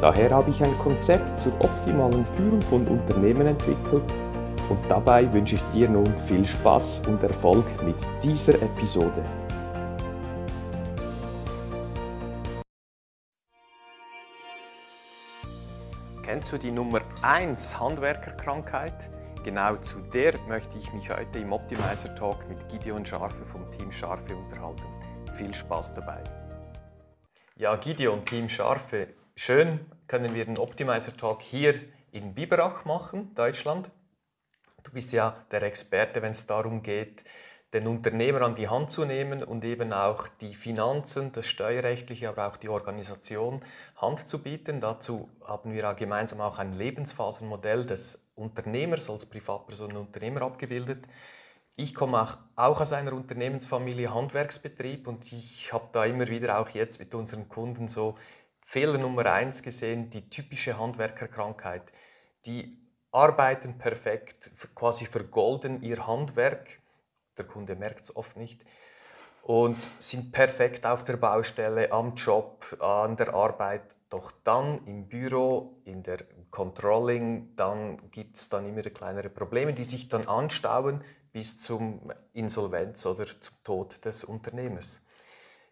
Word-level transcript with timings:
Daher 0.00 0.30
habe 0.30 0.50
ich 0.50 0.62
ein 0.62 0.76
Konzept 0.78 1.38
zur 1.38 1.54
optimalen 1.58 2.26
Führung 2.26 2.60
von 2.60 2.86
Unternehmen 2.86 3.46
entwickelt 3.46 4.04
und 4.68 4.78
dabei 4.90 5.32
wünsche 5.32 5.54
ich 5.54 5.62
dir 5.72 5.88
nun 5.88 6.06
viel 6.18 6.44
Spaß 6.44 7.00
und 7.06 7.22
Erfolg 7.22 7.64
mit 7.82 7.96
dieser 8.22 8.60
Episode. 8.60 9.24
Kennst 16.22 16.52
du 16.52 16.58
die 16.58 16.72
Nummer 16.72 17.00
1 17.22 17.80
Handwerkerkrankheit? 17.80 19.10
Genau 19.44 19.76
zu 19.76 20.00
der 20.00 20.34
möchte 20.46 20.76
ich 20.76 20.92
mich 20.92 21.08
heute 21.08 21.38
im 21.38 21.52
Optimizer 21.52 22.14
Talk 22.14 22.46
mit 22.48 22.68
Gideon 22.68 23.06
Scharfe 23.06 23.46
vom 23.46 23.70
Team 23.70 23.90
Scharfe 23.90 24.36
unterhalten. 24.36 24.84
Viel 25.32 25.54
Spaß 25.54 25.94
dabei. 25.94 26.22
Ja, 27.56 27.76
Gideon, 27.76 28.22
Team 28.26 28.50
Scharfe, 28.50 29.06
schön 29.36 29.86
können 30.08 30.34
wir 30.34 30.44
den 30.44 30.58
Optimizer 30.58 31.16
Talk 31.16 31.42
hier 31.42 31.74
in 32.10 32.34
Biberach 32.34 32.84
machen, 32.84 33.34
Deutschland. 33.34 33.90
Du 34.82 34.90
bist 34.90 35.12
ja 35.12 35.36
der 35.50 35.62
Experte, 35.62 36.22
wenn 36.22 36.32
es 36.32 36.46
darum 36.46 36.82
geht, 36.82 37.22
den 37.72 37.86
Unternehmer 37.86 38.42
an 38.42 38.54
die 38.54 38.68
Hand 38.68 38.90
zu 38.90 39.04
nehmen 39.04 39.42
und 39.44 39.64
eben 39.64 39.92
auch 39.92 40.28
die 40.40 40.54
Finanzen, 40.54 41.32
das 41.32 41.46
Steuerrechtliche, 41.46 42.28
aber 42.28 42.48
auch 42.48 42.56
die 42.56 42.68
Organisation 42.68 43.62
Hand 43.96 44.26
zu 44.26 44.42
bieten. 44.42 44.80
Dazu 44.80 45.28
haben 45.44 45.72
wir 45.72 45.90
auch 45.90 45.96
gemeinsam 45.96 46.40
auch 46.40 46.58
ein 46.58 46.72
Lebensphasenmodell 46.72 47.84
des 47.84 48.26
Unternehmers 48.34 49.10
als 49.10 49.26
Privatperson 49.26 49.90
und 49.90 49.96
Unternehmer 49.96 50.42
abgebildet. 50.42 51.06
Ich 51.74 51.94
komme 51.94 52.22
auch, 52.22 52.38
auch 52.54 52.80
aus 52.80 52.92
einer 52.92 53.12
Unternehmensfamilie 53.12 54.14
Handwerksbetrieb 54.14 55.06
und 55.06 55.30
ich 55.30 55.72
habe 55.72 55.88
da 55.92 56.04
immer 56.06 56.28
wieder 56.28 56.58
auch 56.58 56.70
jetzt 56.70 56.98
mit 56.98 57.14
unseren 57.14 57.48
Kunden 57.48 57.88
so 57.88 58.16
Fehler 58.68 58.98
Nummer 58.98 59.32
eins 59.32 59.62
gesehen, 59.62 60.10
die 60.10 60.28
typische 60.28 60.78
Handwerkerkrankheit. 60.78 61.90
Die 62.44 62.76
arbeiten 63.10 63.78
perfekt, 63.78 64.50
quasi 64.74 65.06
vergolden 65.06 65.80
ihr 65.82 66.06
Handwerk 66.06 66.80
der 67.36 67.44
Kunde 67.44 67.76
merkt 67.76 68.04
es 68.04 68.16
oft 68.16 68.36
nicht. 68.36 68.64
Und 69.42 69.76
sind 69.98 70.32
perfekt 70.32 70.84
auf 70.84 71.04
der 71.04 71.16
Baustelle, 71.16 71.92
am 71.92 72.14
Job, 72.14 72.76
an 72.80 73.16
der 73.16 73.32
Arbeit. 73.32 73.94
Doch 74.08 74.32
dann 74.42 74.84
im 74.86 75.08
Büro, 75.08 75.80
in 75.84 76.02
der 76.02 76.18
Controlling, 76.50 77.54
dann 77.56 78.10
gibt 78.10 78.36
es 78.36 78.48
dann 78.48 78.66
immer 78.66 78.82
kleinere 78.82 79.30
Probleme, 79.30 79.72
die 79.72 79.84
sich 79.84 80.08
dann 80.08 80.26
anstauen 80.26 81.04
bis 81.32 81.60
zum 81.60 82.12
Insolvenz 82.32 83.04
oder 83.06 83.26
zum 83.26 83.56
Tod 83.62 84.04
des 84.04 84.24
Unternehmers. 84.24 85.00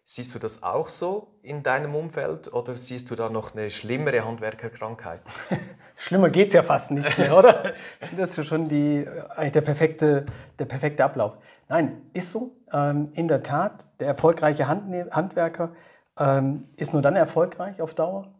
Siehst 0.07 0.35
du 0.35 0.39
das 0.39 0.61
auch 0.61 0.87
so 0.89 1.33
in 1.41 1.63
deinem 1.63 1.95
Umfeld 1.95 2.53
oder 2.53 2.75
siehst 2.75 3.09
du 3.09 3.15
da 3.15 3.27
noch 3.27 3.55
eine 3.55 3.71
schlimmere 3.71 4.23
Handwerkerkrankheit? 4.23 5.21
Schlimmer 5.95 6.29
geht 6.29 6.49
es 6.49 6.53
ja 6.53 6.61
fast 6.61 6.91
nicht 6.91 7.17
mehr, 7.17 7.35
oder? 7.35 7.73
Das 8.15 8.37
ist 8.37 8.45
schon 8.45 8.69
die, 8.69 9.03
eigentlich 9.35 9.53
der 9.53 9.61
perfekte, 9.61 10.27
der 10.59 10.65
perfekte 10.65 11.03
Ablauf. 11.03 11.39
Nein, 11.69 12.03
ist 12.13 12.29
so. 12.29 12.55
Ähm, 12.71 13.09
in 13.13 13.27
der 13.27 13.41
Tat, 13.41 13.87
der 13.99 14.09
erfolgreiche 14.09 14.67
Hand, 14.67 14.93
Handwerker 15.11 15.71
ähm, 16.19 16.69
ist 16.77 16.93
nur 16.93 17.01
dann 17.01 17.15
erfolgreich 17.15 17.81
auf 17.81 17.95
Dauer, 17.95 18.31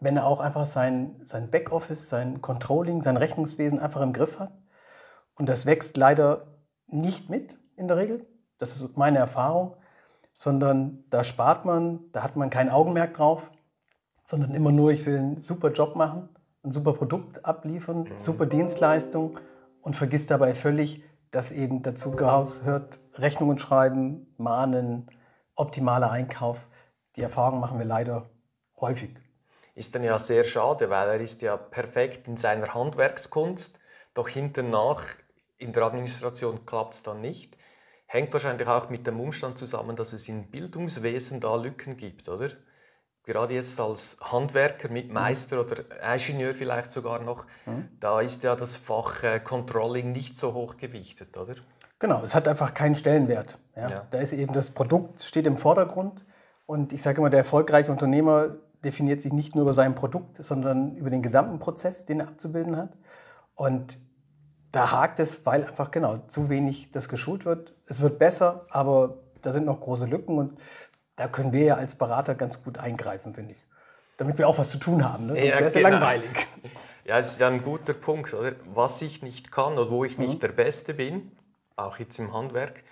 wenn 0.00 0.16
er 0.16 0.24
auch 0.24 0.40
einfach 0.40 0.64
sein, 0.64 1.20
sein 1.24 1.50
Backoffice, 1.50 2.08
sein 2.08 2.40
Controlling, 2.40 3.02
sein 3.02 3.18
Rechnungswesen 3.18 3.78
einfach 3.78 4.00
im 4.00 4.14
Griff 4.14 4.38
hat. 4.38 4.52
Und 5.34 5.50
das 5.50 5.66
wächst 5.66 5.98
leider 5.98 6.46
nicht 6.86 7.28
mit 7.28 7.58
in 7.76 7.86
der 7.86 7.98
Regel. 7.98 8.26
Das 8.56 8.74
ist 8.74 8.96
meine 8.96 9.18
Erfahrung 9.18 9.76
sondern 10.32 11.04
da 11.10 11.24
spart 11.24 11.64
man, 11.64 12.00
da 12.12 12.22
hat 12.22 12.36
man 12.36 12.50
kein 12.50 12.70
Augenmerk 12.70 13.14
drauf, 13.14 13.50
sondern 14.22 14.54
immer 14.54 14.72
nur, 14.72 14.92
ich 14.92 15.04
will 15.06 15.18
einen 15.18 15.42
super 15.42 15.72
Job 15.72 15.96
machen, 15.96 16.28
ein 16.62 16.72
super 16.72 16.92
Produkt 16.92 17.44
abliefern, 17.44 18.04
mhm. 18.04 18.18
super 18.18 18.46
Dienstleistung 18.46 19.38
und 19.82 19.96
vergisst 19.96 20.30
dabei 20.30 20.54
völlig, 20.54 21.02
dass 21.30 21.50
eben 21.50 21.82
dazu 21.82 22.10
gehört, 22.12 23.00
Rechnungen 23.14 23.58
schreiben, 23.58 24.32
mahnen, 24.36 25.10
optimaler 25.54 26.10
Einkauf. 26.10 26.66
Die 27.16 27.22
Erfahrung 27.22 27.60
machen 27.60 27.78
wir 27.78 27.86
leider 27.86 28.30
häufig. 28.80 29.10
Ist 29.74 29.94
dann 29.94 30.04
ja 30.04 30.18
sehr 30.18 30.44
schade, 30.44 30.90
weil 30.90 31.08
er 31.08 31.20
ist 31.20 31.40
ja 31.40 31.56
perfekt 31.56 32.28
in 32.28 32.36
seiner 32.36 32.74
Handwerkskunst, 32.74 33.78
doch 34.14 34.28
hinten 34.28 34.70
nach 34.70 35.02
in 35.56 35.72
der 35.72 35.84
Administration 35.84 36.66
klappt 36.66 36.94
es 36.94 37.02
dann 37.02 37.20
nicht. 37.20 37.56
Hängt 38.12 38.30
wahrscheinlich 38.34 38.68
auch 38.68 38.90
mit 38.90 39.06
dem 39.06 39.18
Umstand 39.20 39.56
zusammen, 39.56 39.96
dass 39.96 40.12
es 40.12 40.28
im 40.28 40.44
Bildungswesen 40.44 41.40
da 41.40 41.56
Lücken 41.56 41.96
gibt, 41.96 42.28
oder? 42.28 42.50
Gerade 43.24 43.54
jetzt 43.54 43.80
als 43.80 44.18
Handwerker 44.20 44.90
mit 44.90 45.08
mhm. 45.08 45.14
Meister 45.14 45.62
oder 45.62 45.76
Ingenieur 46.12 46.54
vielleicht 46.54 46.92
sogar 46.92 47.20
noch, 47.20 47.46
mhm. 47.64 47.88
da 48.00 48.20
ist 48.20 48.42
ja 48.42 48.54
das 48.54 48.76
Fach 48.76 49.22
äh, 49.22 49.40
Controlling 49.40 50.12
nicht 50.12 50.36
so 50.36 50.52
hoch 50.52 50.76
gewichtet, 50.76 51.38
oder? 51.38 51.54
Genau, 52.00 52.22
es 52.22 52.34
hat 52.34 52.46
einfach 52.48 52.74
keinen 52.74 52.96
Stellenwert. 52.96 53.58
Ja? 53.74 53.86
Ja. 53.88 54.06
Da 54.10 54.18
ist 54.18 54.34
eben 54.34 54.52
das 54.52 54.72
Produkt 54.72 55.22
steht 55.22 55.46
im 55.46 55.56
Vordergrund 55.56 56.26
und 56.66 56.92
ich 56.92 57.00
sage 57.00 57.16
immer, 57.22 57.30
der 57.30 57.38
erfolgreiche 57.38 57.90
Unternehmer 57.90 58.56
definiert 58.84 59.22
sich 59.22 59.32
nicht 59.32 59.54
nur 59.54 59.62
über 59.62 59.72
sein 59.72 59.94
Produkt, 59.94 60.44
sondern 60.44 60.96
über 60.96 61.08
den 61.08 61.22
gesamten 61.22 61.58
Prozess, 61.58 62.04
den 62.04 62.20
er 62.20 62.28
abzubilden 62.28 62.76
hat. 62.76 62.90
Und 63.54 63.96
da 64.72 64.90
hakt 64.90 65.20
es, 65.20 65.44
weil 65.44 65.64
einfach 65.64 65.90
genau 65.90 66.18
zu 66.28 66.48
wenig 66.48 66.90
das 66.90 67.08
geschult 67.08 67.44
wird. 67.44 67.74
Es 67.86 68.00
wird 68.00 68.18
besser, 68.18 68.66
aber 68.70 69.18
da 69.42 69.52
sind 69.52 69.66
noch 69.66 69.80
große 69.80 70.06
Lücken 70.06 70.38
und 70.38 70.58
da 71.16 71.28
können 71.28 71.52
wir 71.52 71.64
ja 71.64 71.74
als 71.76 71.94
Berater 71.94 72.34
ganz 72.34 72.62
gut 72.62 72.78
eingreifen, 72.78 73.34
finde 73.34 73.52
ich. 73.52 73.62
Damit 74.16 74.38
wir 74.38 74.48
auch 74.48 74.58
was 74.58 74.70
zu 74.70 74.78
tun 74.78 75.04
haben. 75.04 75.26
Ne? 75.26 75.34
Sonst 75.34 75.44
wäre 75.44 75.64
es 75.64 75.74
ja 75.74 75.80
genau. 75.80 75.90
langweilig. 75.92 76.46
Ja, 77.04 77.18
es 77.18 77.32
ist 77.32 77.40
ja 77.40 77.48
ein 77.48 77.62
guter 77.62 77.94
Punkt, 77.94 78.32
oder? 78.32 78.52
Was 78.74 79.02
ich 79.02 79.22
nicht 79.22 79.50
kann 79.50 79.72
oder 79.72 79.90
wo 79.90 80.04
ich 80.04 80.18
nicht 80.18 80.36
mhm. 80.36 80.40
der 80.40 80.52
Beste 80.52 80.94
bin, 80.94 81.32
auch 81.74 81.98
jetzt 81.98 82.16
im 82.20 82.32
Handwerk, 82.32 82.84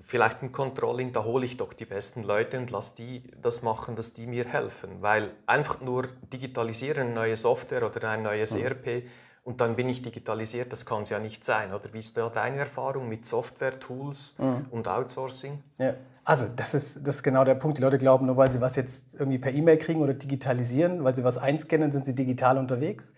vielleicht 0.00 0.42
im 0.42 0.50
Controlling, 0.50 1.12
da 1.12 1.22
hole 1.22 1.46
ich 1.46 1.56
doch 1.56 1.72
die 1.72 1.84
besten 1.84 2.24
Leute 2.24 2.58
und 2.58 2.72
lasse 2.72 2.96
die 2.96 3.22
das 3.40 3.62
machen, 3.62 3.94
dass 3.94 4.12
die 4.12 4.26
mir 4.26 4.46
helfen. 4.46 5.00
Weil 5.00 5.30
einfach 5.46 5.80
nur 5.80 6.08
digitalisieren, 6.32 7.14
neue 7.14 7.36
Software 7.36 7.86
oder 7.86 8.10
ein 8.10 8.22
neues 8.22 8.52
mhm. 8.52 8.64
ERP, 8.64 9.04
und 9.46 9.60
dann 9.60 9.76
bin 9.76 9.88
ich 9.88 10.02
digitalisiert, 10.02 10.72
das 10.72 10.84
kann 10.84 11.02
es 11.02 11.10
ja 11.10 11.20
nicht 11.20 11.44
sein. 11.44 11.72
Oder 11.72 11.92
wie 11.92 12.00
ist 12.00 12.16
da 12.16 12.28
deine 12.28 12.56
Erfahrung 12.58 13.08
mit 13.08 13.24
Software, 13.24 13.78
Tools 13.78 14.34
mhm. 14.40 14.66
und 14.72 14.88
Outsourcing? 14.88 15.62
Ja. 15.78 15.94
Also 16.24 16.46
das 16.56 16.74
ist, 16.74 17.06
das 17.06 17.16
ist 17.16 17.22
genau 17.22 17.44
der 17.44 17.54
Punkt. 17.54 17.78
Die 17.78 17.82
Leute 17.82 17.98
glauben, 17.98 18.26
nur 18.26 18.36
weil 18.36 18.50
sie 18.50 18.60
was 18.60 18.74
jetzt 18.74 19.14
irgendwie 19.14 19.38
per 19.38 19.54
E-Mail 19.54 19.78
kriegen 19.78 20.02
oder 20.02 20.14
digitalisieren, 20.14 21.04
weil 21.04 21.14
sie 21.14 21.22
was 21.22 21.38
einscannen, 21.38 21.92
sind 21.92 22.04
sie 22.04 22.16
digital 22.16 22.58
unterwegs. 22.58 23.12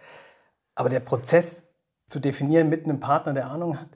Aber 0.75 0.91
der 0.91 1.01
Prozess 1.01 1.79
zu 2.07 2.21
definieren 2.21 2.69
mit 2.69 2.85
einem 2.85 3.01
Partner, 3.01 3.33
der 3.33 3.51
Ahnung 3.51 3.81
hat, 3.81 3.89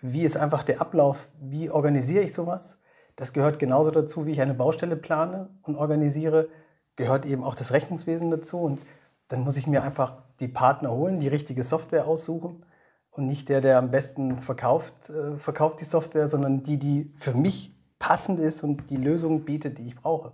wie 0.00 0.22
ist 0.22 0.36
einfach 0.36 0.62
der 0.62 0.80
Ablauf, 0.80 1.26
wie 1.40 1.70
organisiere 1.70 2.22
ich 2.22 2.32
sowas, 2.32 2.78
das 3.16 3.32
gehört 3.32 3.58
genauso 3.58 3.90
dazu, 3.90 4.26
wie 4.26 4.30
ich 4.32 4.40
eine 4.40 4.54
Baustelle 4.54 4.94
plane 4.94 5.48
und 5.62 5.74
organisiere, 5.74 6.48
gehört 6.94 7.26
eben 7.26 7.42
auch 7.42 7.56
das 7.56 7.72
Rechnungswesen 7.72 8.30
dazu. 8.30 8.58
Und 8.60 8.80
dann 9.26 9.40
muss 9.40 9.56
ich 9.56 9.66
mir 9.66 9.82
einfach 9.82 10.23
die 10.40 10.48
Partner 10.48 10.90
holen, 10.90 11.20
die 11.20 11.28
richtige 11.28 11.62
Software 11.62 12.06
aussuchen 12.06 12.64
und 13.10 13.26
nicht 13.26 13.48
der, 13.48 13.60
der 13.60 13.78
am 13.78 13.90
besten 13.90 14.38
verkauft, 14.38 15.08
äh, 15.08 15.38
verkauft 15.38 15.80
die 15.80 15.84
Software, 15.84 16.26
sondern 16.26 16.62
die, 16.62 16.78
die 16.78 17.12
für 17.16 17.34
mich 17.34 17.72
passend 17.98 18.40
ist 18.40 18.62
und 18.62 18.90
die 18.90 18.96
Lösung 18.96 19.44
bietet, 19.44 19.78
die 19.78 19.86
ich 19.88 19.96
brauche. 19.96 20.32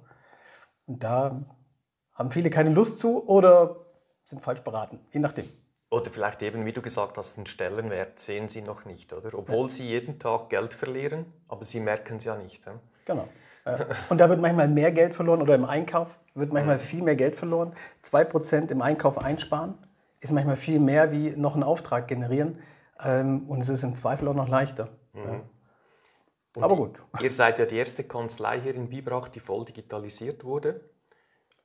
Und 0.87 1.03
da 1.05 1.45
haben 2.15 2.31
viele 2.31 2.51
keine 2.51 2.71
Lust 2.71 2.99
zu 2.99 3.27
oder 3.29 3.77
sind 4.25 4.43
falsch 4.43 4.63
beraten, 4.63 4.99
je 5.13 5.21
nachdem. 5.21 5.49
Oder 5.91 6.11
vielleicht 6.11 6.41
eben, 6.43 6.65
wie 6.67 6.73
du 6.73 6.83
gesagt 6.83 7.19
hast, 7.19 7.37
den 7.37 7.47
Stellenwert 7.47 8.21
sehen 8.21 8.49
sie 8.49 8.63
noch 8.63 8.85
nicht, 8.85 9.13
oder? 9.13 9.37
Obwohl 9.37 9.65
ja. 9.65 9.69
sie 9.69 9.89
jeden 9.89 10.19
Tag 10.19 10.49
Geld 10.49 10.73
verlieren, 10.73 11.27
aber 11.49 11.65
sie 11.65 11.81
merken 11.81 12.19
es 12.19 12.25
ja 12.25 12.37
nicht. 12.37 12.65
Ja? 12.65 12.79
Genau. 13.05 13.29
Und 14.09 14.21
da 14.21 14.29
wird 14.29 14.41
manchmal 14.41 14.69
mehr 14.69 14.91
Geld 14.93 15.15
verloren 15.15 15.43
oder 15.43 15.55
im 15.55 15.65
Einkauf 15.65 16.19
wird 16.35 16.53
manchmal 16.53 16.77
mhm. 16.77 16.81
viel 16.81 17.03
mehr 17.03 17.17
Geld 17.17 17.37
verloren. 17.37 17.75
2% 18.05 18.71
im 18.71 18.83
Einkauf 18.83 19.19
einsparen 19.19 19.75
ist 20.21 20.33
manchmal 20.33 20.57
viel 20.57 20.79
mehr 20.79 21.13
wie 21.13 21.31
noch 21.31 21.55
einen 21.55 21.63
Auftrag 21.63 22.09
generieren. 22.09 22.59
Ähm, 23.03 23.49
und 23.49 23.61
es 23.61 23.69
ist 23.69 23.83
im 23.83 23.95
Zweifel 23.95 24.29
auch 24.29 24.35
noch 24.35 24.49
leichter. 24.49 24.89
Mhm. 25.15 25.43
Aber 26.61 26.77
gut. 26.77 27.03
Ihr 27.21 27.31
seid 27.31 27.59
ja 27.59 27.67
die 27.67 27.77
erste 27.77 28.05
Kanzlei 28.05 28.61
hier 28.61 28.75
in 28.75 28.89
Bibrach, 28.89 29.29
die 29.29 29.41
voll 29.41 29.65
digitalisiert 29.65 30.45
wurde. 30.45 30.81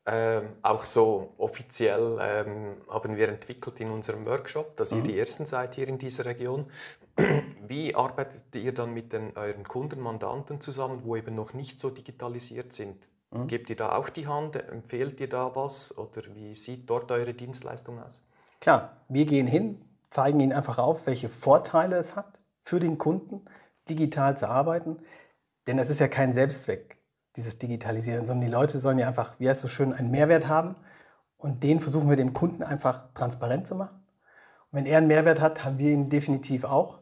ähm, 0.08 0.50
auch 0.62 0.84
so 0.84 1.34
offiziell 1.40 2.20
ähm, 2.22 2.78
haben 2.88 3.18
wir 3.18 3.28
entwickelt 3.28 3.80
in 3.80 3.90
unserem 3.90 4.24
Workshop, 4.28 4.78
dass 4.78 4.92
mhm. 4.92 4.98
ihr 4.98 5.04
die 5.04 5.20
Ersten 5.20 5.48
seid 5.48 5.74
hier 5.76 5.88
in 5.88 5.98
dieser 5.98 6.26
Region. 6.26 6.72
Wie 7.68 7.96
arbeitet 7.96 8.44
ihr 8.54 8.72
dann 8.72 8.94
mit 8.94 9.14
den, 9.14 9.36
euren 9.36 9.68
Kunden, 9.68 10.00
Mandanten 10.00 10.62
zusammen, 10.62 11.02
wo 11.04 11.16
eben 11.16 11.34
noch 11.34 11.54
nicht 11.54 11.80
so 11.80 11.90
digitalisiert 11.90 12.72
sind? 12.72 13.10
Mhm. 13.32 13.48
Gebt 13.48 13.70
ihr 13.72 13.76
da 13.76 13.96
auch 13.96 14.10
die 14.10 14.28
Hand? 14.28 14.56
Empfehlt 14.56 15.20
ihr 15.20 15.30
da 15.30 15.56
was? 15.56 15.98
Oder 15.98 16.22
wie 16.36 16.54
sieht 16.54 16.88
dort 16.88 17.12
eure 17.12 17.34
Dienstleistung 17.34 18.00
aus? 18.02 18.24
Klar, 18.60 18.98
wir 19.10 19.26
gehen 19.26 19.48
hin, 19.48 19.82
zeigen 20.10 20.40
ihnen 20.40 20.54
einfach 20.54 20.78
auf, 20.78 21.06
welche 21.08 21.30
Vorteile 21.30 21.98
es 21.98 22.16
hat 22.16 22.40
für 22.62 22.80
den 22.80 22.98
Kunden, 22.98 23.46
digital 23.90 24.36
zu 24.36 24.50
arbeiten. 24.50 24.98
Denn 25.68 25.80
es 25.80 25.90
ist 25.90 26.00
ja 26.00 26.08
kein 26.08 26.34
Selbstzweck, 26.34 26.98
dieses 27.36 27.58
Digitalisieren, 27.58 28.26
sondern 28.26 28.46
die 28.46 28.52
Leute 28.52 28.80
sollen 28.80 28.98
ja 28.98 29.08
einfach, 29.08 29.40
wie 29.40 29.50
heißt 29.50 29.58
es 29.58 29.62
so 29.62 29.68
schön, 29.68 29.94
einen 29.94 30.12
Mehrwert 30.12 30.48
haben. 30.48 30.76
Und 31.38 31.64
den 31.64 31.80
versuchen 31.80 32.10
wir 32.10 32.18
dem 32.18 32.34
Kunden 32.34 32.64
einfach 32.64 33.14
transparent 33.14 33.68
zu 33.68 33.76
machen. 33.76 34.04
Und 34.72 34.80
wenn 34.80 34.86
er 34.86 34.98
einen 34.98 35.08
Mehrwert 35.08 35.42
hat, 35.42 35.64
haben 35.64 35.78
wir 35.78 35.92
ihn 35.92 36.10
definitiv 36.10 36.64
auch. 36.64 37.00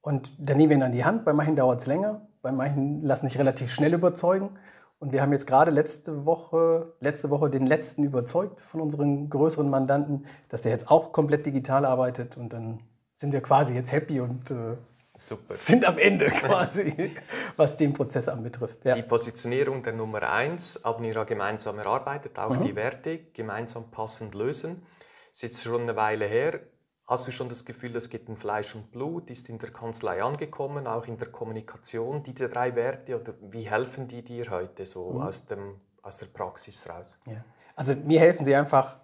Und 0.00 0.32
dann 0.38 0.56
nehmen 0.56 0.70
wir 0.70 0.76
ihn 0.76 0.82
an 0.82 0.92
die 0.92 1.04
Hand. 1.04 1.24
Bei 1.24 1.32
manchen 1.32 1.56
dauert 1.56 1.80
es 1.80 1.86
länger, 1.86 2.26
bei 2.42 2.52
manchen 2.52 3.02
lassen 3.02 3.28
sich 3.28 3.38
relativ 3.38 3.72
schnell 3.72 3.94
überzeugen. 3.94 4.58
Und 5.00 5.12
wir 5.12 5.22
haben 5.22 5.32
jetzt 5.32 5.46
gerade 5.46 5.70
letzte 5.70 6.26
Woche, 6.26 6.94
letzte 7.00 7.30
Woche 7.30 7.50
den 7.50 7.66
letzten 7.66 8.02
überzeugt 8.04 8.60
von 8.60 8.80
unseren 8.80 9.30
größeren 9.30 9.70
Mandanten, 9.70 10.26
dass 10.48 10.62
der 10.62 10.72
jetzt 10.72 10.90
auch 10.90 11.12
komplett 11.12 11.46
digital 11.46 11.84
arbeitet. 11.84 12.36
Und 12.36 12.52
dann 12.52 12.80
sind 13.14 13.32
wir 13.32 13.40
quasi 13.40 13.74
jetzt 13.74 13.92
happy 13.92 14.20
und 14.20 14.50
äh, 14.50 14.76
sind 15.16 15.84
am 15.84 15.98
Ende 15.98 16.26
quasi, 16.30 17.12
was 17.56 17.76
den 17.76 17.92
Prozess 17.92 18.28
anbetrifft. 18.28 18.84
Ja. 18.84 18.94
Die 18.94 19.02
Positionierung 19.02 19.82
der 19.82 19.92
Nummer 19.92 20.22
eins 20.30 20.80
haben 20.84 21.04
wir 21.04 21.12
ja 21.12 21.24
gemeinsam 21.24 21.78
erarbeitet, 21.78 22.38
auch 22.38 22.56
mhm. 22.56 22.62
die 22.62 22.76
Werte 22.76 23.18
gemeinsam 23.32 23.90
passend 23.90 24.34
lösen. 24.34 24.84
Ist 25.32 25.42
jetzt 25.42 25.62
schon 25.62 25.82
eine 25.82 25.94
Weile 25.94 26.26
her. 26.26 26.60
Hast 27.08 27.26
du 27.26 27.32
schon 27.32 27.48
das 27.48 27.64
Gefühl, 27.64 27.90
das 27.94 28.10
geht 28.10 28.28
in 28.28 28.36
Fleisch 28.36 28.74
und 28.74 28.92
Blut, 28.92 29.30
ist 29.30 29.48
in 29.48 29.58
der 29.58 29.70
Kanzlei 29.70 30.22
angekommen, 30.22 30.86
auch 30.86 31.06
in 31.06 31.16
der 31.16 31.28
Kommunikation, 31.28 32.22
diese 32.22 32.50
drei 32.50 32.74
Werte? 32.76 33.18
Oder 33.18 33.32
wie 33.40 33.62
helfen 33.62 34.08
die 34.08 34.22
dir 34.22 34.50
heute 34.50 34.84
so 34.84 35.12
mhm. 35.12 35.22
aus, 35.22 35.46
dem, 35.46 35.76
aus 36.02 36.18
der 36.18 36.26
Praxis 36.26 36.86
raus? 36.86 37.18
Ja. 37.24 37.42
Also 37.74 37.94
mir 37.94 38.20
helfen 38.20 38.44
sie 38.44 38.54
einfach, 38.54 38.98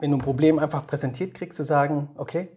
wenn 0.00 0.10
du 0.10 0.16
ein 0.16 0.22
Problem 0.22 0.58
einfach 0.58 0.88
präsentiert 0.88 1.34
kriegst, 1.34 1.56
zu 1.56 1.62
sagen, 1.62 2.08
okay, 2.16 2.48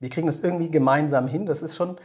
wir 0.00 0.08
kriegen 0.08 0.28
das 0.28 0.38
irgendwie 0.38 0.70
gemeinsam 0.70 1.28
hin. 1.28 1.44
Das 1.44 1.60
ist 1.60 1.76
schon, 1.76 1.98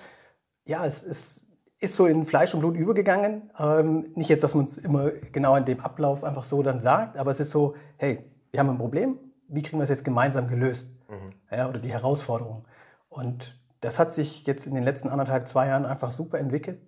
ja, 0.66 0.86
es 0.86 1.02
ist, 1.02 1.46
ist 1.80 1.96
so 1.96 2.08
in 2.08 2.26
Fleisch 2.26 2.54
und 2.54 2.60
Blut 2.60 2.76
übergegangen. 2.76 3.52
Ähm, 3.58 4.06
nicht 4.16 4.30
jetzt, 4.30 4.44
dass 4.44 4.54
man 4.54 4.66
es 4.66 4.78
immer 4.78 5.12
genau 5.32 5.56
in 5.56 5.64
dem 5.64 5.80
Ablauf 5.80 6.26
einfach 6.26 6.44
so 6.44 6.62
dann 6.62 6.82
sagt, 6.82 7.18
aber 7.18 7.32
es 7.32 7.40
ist 7.40 7.52
so, 7.52 7.78
hey, 7.96 8.20
wir 8.52 8.60
haben 8.60 8.70
ein 8.70 8.78
Problem, 8.78 9.18
wie 9.50 9.62
kriegen 9.62 9.80
wir 9.80 9.84
es 9.84 9.90
jetzt 9.90 10.06
gemeinsam 10.06 10.48
gelöst? 10.48 10.88
Mhm. 11.10 11.30
Ja, 11.52 11.68
oder 11.68 11.80
die 11.80 11.92
Herausforderung. 11.92 12.62
Und 13.10 13.60
das 13.82 14.00
hat 14.00 14.14
sich 14.14 14.46
jetzt 14.46 14.66
in 14.68 14.76
den 14.76 14.84
letzten 14.84 15.10
anderthalb, 15.10 15.48
zwei 15.48 15.68
Jahren 15.68 15.86
einfach 15.86 16.12
super 16.12 16.40
entwickelt. 16.40 16.80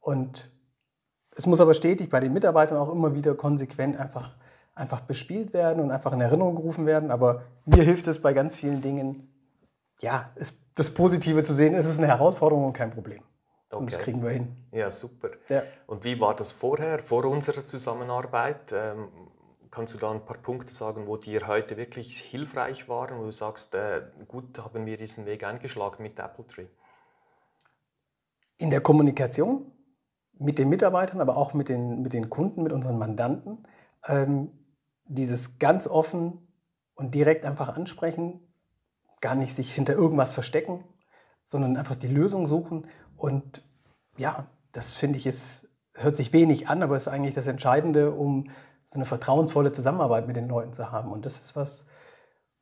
Und 0.00 0.50
es 1.36 1.46
muss 1.46 1.60
aber 1.60 1.74
stetig 1.74 2.10
bei 2.10 2.20
den 2.20 2.32
Mitarbeitern 2.32 2.78
auch 2.78 2.92
immer 2.92 3.14
wieder 3.14 3.34
konsequent 3.34 3.98
einfach, 3.98 4.36
einfach 4.74 5.00
bespielt 5.00 5.54
werden 5.54 5.82
und 5.82 5.90
einfach 5.90 6.12
in 6.12 6.20
Erinnerung 6.20 6.56
gerufen 6.56 6.86
werden. 6.86 7.10
Aber 7.10 7.42
mir 7.64 7.82
hilft 7.82 8.06
es 8.06 8.20
bei 8.20 8.32
ganz 8.32 8.54
vielen 8.54 8.82
Dingen, 8.82 9.32
ja, 10.00 10.30
es, 10.34 10.54
das 10.74 10.90
Positive 10.90 11.42
zu 11.44 11.54
sehen. 11.54 11.74
Es 11.74 11.86
ist 11.86 11.98
eine 11.98 12.08
Herausforderung 12.08 12.66
und 12.66 12.72
kein 12.72 12.90
Problem. 12.90 13.22
Okay. 13.70 13.80
Und 13.80 13.92
das 13.92 13.98
kriegen 13.98 14.22
wir 14.22 14.30
hin. 14.30 14.56
Ja, 14.72 14.90
super. 14.90 15.30
Ja. 15.48 15.62
Und 15.86 16.04
wie 16.04 16.20
war 16.20 16.34
das 16.34 16.52
vorher, 16.52 16.98
vor 16.98 17.24
unserer 17.24 17.64
Zusammenarbeit? 17.64 18.72
Ähm, 18.72 19.08
Kannst 19.74 19.92
du 19.92 19.98
da 19.98 20.12
ein 20.12 20.24
paar 20.24 20.36
Punkte 20.36 20.72
sagen, 20.72 21.08
wo 21.08 21.16
dir 21.16 21.48
heute 21.48 21.76
wirklich 21.76 22.20
hilfreich 22.20 22.88
waren, 22.88 23.18
wo 23.18 23.24
du 23.24 23.32
sagst, 23.32 23.74
äh, 23.74 24.02
gut 24.28 24.56
haben 24.60 24.86
wir 24.86 24.96
diesen 24.96 25.26
Weg 25.26 25.42
eingeschlagen 25.42 26.00
mit 26.00 26.16
Apple 26.20 26.46
Tree? 26.46 26.66
In 28.56 28.70
der 28.70 28.80
Kommunikation 28.80 29.72
mit 30.38 30.58
den 30.58 30.68
Mitarbeitern, 30.68 31.20
aber 31.20 31.36
auch 31.36 31.54
mit 31.54 31.68
den, 31.68 32.02
mit 32.02 32.12
den 32.12 32.30
Kunden, 32.30 32.62
mit 32.62 32.70
unseren 32.70 32.98
Mandanten, 32.98 33.66
ähm, 34.06 34.52
dieses 35.06 35.58
ganz 35.58 35.88
offen 35.88 36.46
und 36.94 37.12
direkt 37.16 37.44
einfach 37.44 37.76
ansprechen, 37.76 38.46
gar 39.20 39.34
nicht 39.34 39.56
sich 39.56 39.74
hinter 39.74 39.94
irgendwas 39.94 40.32
verstecken, 40.32 40.84
sondern 41.44 41.76
einfach 41.76 41.96
die 41.96 42.06
Lösung 42.06 42.46
suchen. 42.46 42.86
Und 43.16 43.64
ja, 44.18 44.46
das 44.70 44.92
finde 44.92 45.18
ich, 45.18 45.26
ist, 45.26 45.68
hört 45.94 46.14
sich 46.14 46.32
wenig 46.32 46.68
an, 46.68 46.80
aber 46.80 46.96
ist 46.96 47.08
eigentlich 47.08 47.34
das 47.34 47.48
Entscheidende, 47.48 48.12
um 48.12 48.44
so 48.94 48.98
eine 48.98 49.06
vertrauensvolle 49.06 49.72
Zusammenarbeit 49.72 50.28
mit 50.28 50.36
den 50.36 50.48
Leuten 50.48 50.72
zu 50.72 50.92
haben. 50.92 51.10
Und 51.10 51.26
das 51.26 51.40
ist 51.40 51.56
was, 51.56 51.84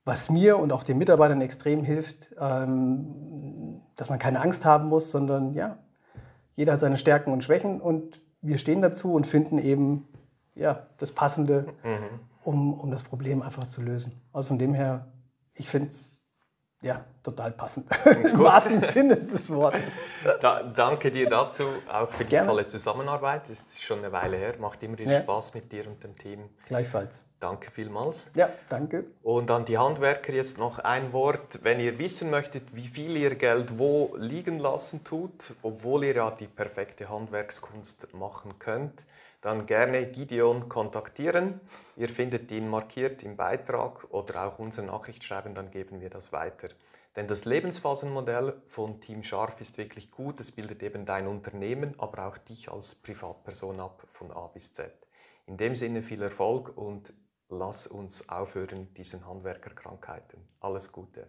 was 0.06 0.30
mir 0.30 0.58
und 0.58 0.72
auch 0.72 0.82
den 0.82 0.96
Mitarbeitern 0.96 1.42
extrem 1.42 1.84
hilft, 1.84 2.34
ähm, 2.40 3.82
dass 3.96 4.08
man 4.08 4.18
keine 4.18 4.40
Angst 4.40 4.64
haben 4.64 4.88
muss, 4.88 5.10
sondern 5.10 5.52
ja, 5.52 5.76
jeder 6.56 6.72
hat 6.72 6.80
seine 6.80 6.96
Stärken 6.96 7.34
und 7.34 7.44
Schwächen 7.44 7.82
und 7.82 8.22
wir 8.40 8.56
stehen 8.56 8.80
dazu 8.80 9.12
und 9.12 9.26
finden 9.26 9.58
eben 9.58 10.08
ja, 10.54 10.86
das 10.96 11.12
Passende, 11.12 11.66
mhm. 11.84 12.20
um, 12.44 12.72
um 12.72 12.90
das 12.90 13.02
Problem 13.02 13.42
einfach 13.42 13.64
zu 13.64 13.82
lösen. 13.82 14.22
Also 14.32 14.48
von 14.48 14.58
dem 14.58 14.72
her, 14.72 15.12
ich 15.52 15.68
finde 15.68 15.88
es 15.88 16.21
ja, 16.82 17.00
total 17.22 17.52
passend. 17.52 17.86
Im 18.24 18.38
wahrsten 18.40 18.80
Sinne 18.80 19.16
des 19.16 19.50
Wortes. 19.50 19.94
Da, 20.40 20.62
danke 20.64 21.12
dir 21.12 21.28
dazu, 21.28 21.64
auch 21.90 22.08
für 22.08 22.24
die 22.24 22.30
Gerne. 22.30 22.48
tolle 22.48 22.66
Zusammenarbeit. 22.66 23.48
Es 23.48 23.62
ist 23.62 23.82
schon 23.82 24.00
eine 24.00 24.10
Weile 24.10 24.36
her. 24.36 24.54
Macht 24.58 24.82
immer 24.82 24.98
ja. 25.00 25.20
Spaß 25.20 25.54
mit 25.54 25.70
dir 25.70 25.86
und 25.86 26.02
dem 26.02 26.16
Team. 26.16 26.48
Gleichfalls. 26.66 27.24
Danke 27.38 27.70
vielmals. 27.70 28.30
Ja, 28.36 28.50
danke. 28.68 29.06
Und 29.22 29.50
an 29.50 29.64
die 29.64 29.78
Handwerker 29.78 30.32
jetzt 30.32 30.58
noch 30.58 30.80
ein 30.80 31.12
Wort. 31.12 31.60
Wenn 31.62 31.80
ihr 31.80 31.98
wissen 31.98 32.30
möchtet, 32.30 32.74
wie 32.74 32.86
viel 32.86 33.16
ihr 33.16 33.34
Geld 33.36 33.78
wo 33.78 34.14
liegen 34.16 34.58
lassen 34.58 35.04
tut, 35.04 35.54
obwohl 35.62 36.04
ihr 36.04 36.16
ja 36.16 36.30
die 36.30 36.46
perfekte 36.46 37.08
Handwerkskunst 37.08 38.12
machen 38.14 38.58
könnt, 38.58 39.04
dann 39.42 39.66
gerne 39.66 40.06
Gideon 40.06 40.68
kontaktieren. 40.68 41.60
Ihr 41.96 42.08
findet 42.08 42.50
ihn 42.50 42.70
markiert 42.70 43.22
im 43.22 43.36
Beitrag 43.36 44.06
oder 44.10 44.46
auch 44.46 44.58
unsere 44.58 44.86
Nachricht 44.86 45.22
schreiben, 45.22 45.54
dann 45.54 45.70
geben 45.70 46.00
wir 46.00 46.08
das 46.08 46.32
weiter. 46.32 46.68
Denn 47.16 47.28
das 47.28 47.44
Lebensphasenmodell 47.44 48.62
von 48.68 49.00
Team 49.02 49.22
Scharf 49.22 49.60
ist 49.60 49.76
wirklich 49.76 50.10
gut. 50.10 50.40
Es 50.40 50.52
bildet 50.52 50.82
eben 50.82 51.04
dein 51.04 51.26
Unternehmen, 51.26 51.94
aber 51.98 52.26
auch 52.26 52.38
dich 52.38 52.70
als 52.70 52.94
Privatperson 52.94 53.80
ab 53.80 54.06
von 54.08 54.30
A 54.30 54.46
bis 54.46 54.72
Z. 54.72 54.94
In 55.46 55.58
dem 55.58 55.76
Sinne 55.76 56.02
viel 56.02 56.22
Erfolg 56.22 56.74
und 56.74 57.12
lass 57.50 57.86
uns 57.86 58.28
aufhören 58.30 58.94
diesen 58.94 59.26
Handwerkerkrankheiten. 59.26 60.48
Alles 60.60 60.90
Gute. 60.92 61.28